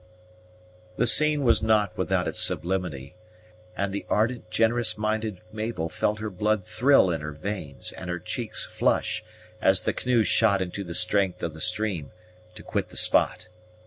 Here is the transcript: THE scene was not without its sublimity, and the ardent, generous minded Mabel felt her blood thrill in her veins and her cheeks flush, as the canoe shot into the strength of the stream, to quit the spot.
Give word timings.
THE 0.97 1.05
scene 1.05 1.43
was 1.43 1.61
not 1.61 1.95
without 1.95 2.27
its 2.27 2.39
sublimity, 2.39 3.13
and 3.77 3.93
the 3.93 4.03
ardent, 4.09 4.49
generous 4.49 4.97
minded 4.97 5.41
Mabel 5.51 5.89
felt 5.89 6.17
her 6.17 6.31
blood 6.31 6.65
thrill 6.65 7.11
in 7.11 7.21
her 7.21 7.33
veins 7.33 7.91
and 7.91 8.09
her 8.09 8.17
cheeks 8.17 8.65
flush, 8.65 9.23
as 9.61 9.83
the 9.83 9.93
canoe 9.93 10.23
shot 10.23 10.59
into 10.59 10.83
the 10.83 10.95
strength 10.95 11.43
of 11.43 11.53
the 11.53 11.61
stream, 11.61 12.09
to 12.55 12.63
quit 12.63 12.89
the 12.89 12.97
spot. 12.97 13.47